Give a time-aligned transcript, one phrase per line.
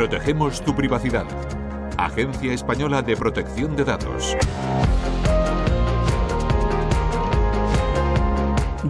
[0.00, 1.26] Protegemos tu privacidad.
[1.98, 4.34] Agencia Española de Protección de Datos.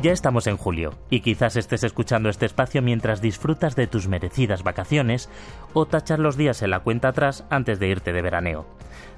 [0.01, 4.63] Ya estamos en julio y quizás estés escuchando este espacio mientras disfrutas de tus merecidas
[4.63, 5.29] vacaciones
[5.73, 8.67] o tachas los días en la cuenta atrás antes de irte de veraneo.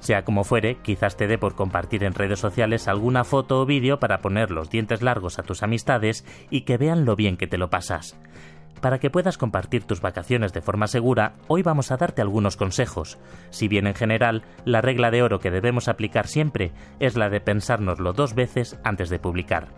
[0.00, 4.00] Sea como fuere, quizás te dé por compartir en redes sociales alguna foto o vídeo
[4.00, 7.59] para poner los dientes largos a tus amistades y que vean lo bien que te
[7.59, 8.17] lo pasas.
[8.81, 13.18] Para que puedas compartir tus vacaciones de forma segura, hoy vamos a darte algunos consejos.
[13.50, 17.40] Si bien en general, la regla de oro que debemos aplicar siempre es la de
[17.40, 19.68] pensárnoslo dos veces antes de publicar.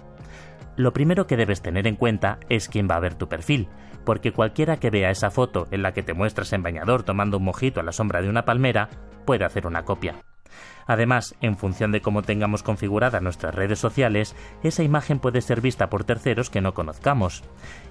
[0.77, 3.69] Lo primero que debes tener en cuenta es quién va a ver tu perfil,
[4.05, 7.45] porque cualquiera que vea esa foto en la que te muestras en bañador tomando un
[7.45, 8.89] mojito a la sombra de una palmera
[9.25, 10.17] puede hacer una copia.
[10.87, 15.89] Además, en función de cómo tengamos configuradas nuestras redes sociales, esa imagen puede ser vista
[15.89, 17.43] por terceros que no conozcamos.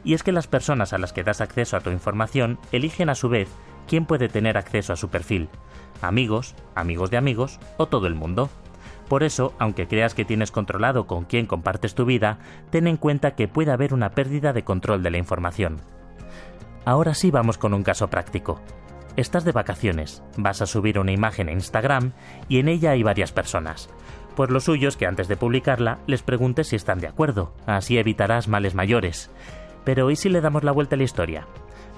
[0.03, 3.15] Y es que las personas a las que das acceso a tu información eligen a
[3.15, 3.49] su vez
[3.87, 5.49] quién puede tener acceso a su perfil.
[6.01, 8.49] Amigos, amigos de amigos o todo el mundo.
[9.09, 13.35] Por eso, aunque creas que tienes controlado con quién compartes tu vida, ten en cuenta
[13.35, 15.81] que puede haber una pérdida de control de la información.
[16.85, 18.59] Ahora sí vamos con un caso práctico.
[19.15, 22.13] Estás de vacaciones, vas a subir una imagen a Instagram
[22.49, 23.87] y en ella hay varias personas.
[24.35, 27.99] Pues lo suyo es que antes de publicarla les preguntes si están de acuerdo, así
[27.99, 29.29] evitarás males mayores.
[29.83, 31.47] Pero ¿y si le damos la vuelta a la historia?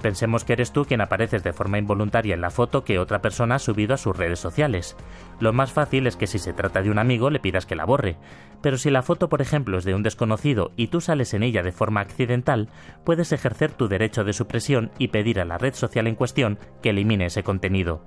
[0.02, 3.56] Pensemos que eres tú quien apareces de forma involuntaria en la foto que otra persona
[3.56, 4.96] ha subido a sus redes sociales.
[5.40, 7.86] Lo más fácil es que si se trata de un amigo le pidas que la
[7.86, 8.16] borre,
[8.62, 11.62] pero si la foto, por ejemplo, es de un desconocido y tú sales en ella
[11.62, 12.68] de forma accidental,
[13.04, 16.90] puedes ejercer tu derecho de supresión y pedir a la red social en cuestión que
[16.90, 18.02] elimine ese contenido.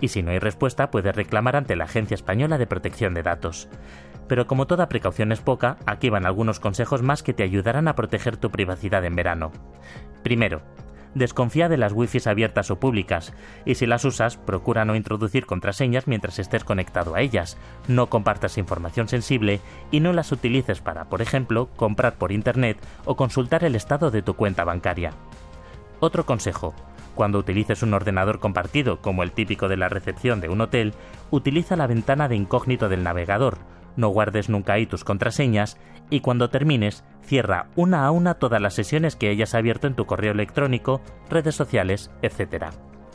[0.00, 3.68] Y si no hay respuesta, puedes reclamar ante la Agencia Española de Protección de Datos.
[4.28, 7.94] Pero como toda precaución es poca, aquí van algunos consejos más que te ayudarán a
[7.94, 9.52] proteger tu privacidad en verano.
[10.22, 10.62] Primero,
[11.16, 13.32] desconfía de las wifis abiertas o públicas,
[13.64, 17.56] y si las usas, procura no introducir contraseñas mientras estés conectado a ellas,
[17.88, 23.16] no compartas información sensible y no las utilices para, por ejemplo, comprar por Internet o
[23.16, 25.12] consultar el estado de tu cuenta bancaria.
[26.00, 26.74] Otro consejo.
[27.14, 30.92] Cuando utilices un ordenador compartido, como el típico de la recepción de un hotel,
[31.30, 33.56] utiliza la ventana de incógnito del navegador,
[33.96, 35.76] no guardes nunca ahí tus contraseñas
[36.10, 40.06] y cuando termines, cierra una a una todas las sesiones que hayas abierto en tu
[40.06, 42.66] correo electrónico, redes sociales, etc.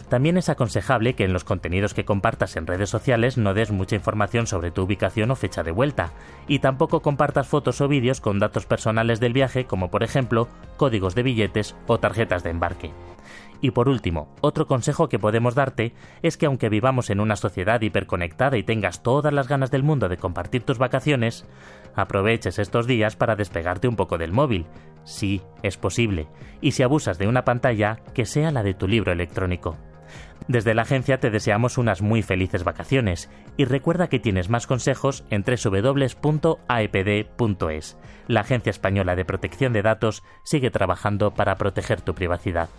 [0.09, 3.96] También es aconsejable que en los contenidos que compartas en redes sociales no des mucha
[3.96, 6.12] información sobre tu ubicación o fecha de vuelta,
[6.50, 11.16] y tampoco compartas fotos o vídeos con datos personales del viaje como por ejemplo códigos
[11.16, 12.92] de billetes o tarjetas de embarque.
[13.62, 17.80] Y por último, otro consejo que podemos darte es que aunque vivamos en una sociedad
[17.80, 21.46] hiperconectada y tengas todas las ganas del mundo de compartir tus vacaciones,
[21.96, 24.66] aproveches estos días para despegarte un poco del móvil.
[25.04, 26.28] Sí, es posible.
[26.60, 29.78] Y si abusas de una pantalla, que sea la de tu libro electrónico.
[30.48, 35.24] Desde la agencia te deseamos unas muy felices vacaciones y recuerda que tienes más consejos
[35.30, 36.58] en www.aepd.es.
[38.28, 42.70] La Agencia Española de Protección de Datos sigue trabajando para proteger tu privacidad.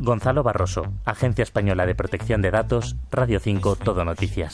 [0.00, 4.52] Gonzalo Barroso, Agencia Española de Protección de Datos, Radio 5, Todo Noticias.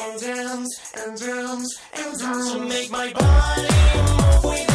[0.00, 4.69] And dance and dance and dance to make my body move with